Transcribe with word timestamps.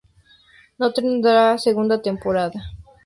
No 0.79 0.87
tendrá 0.95 1.59
segunda 1.65 2.01
temporada. 2.07 2.59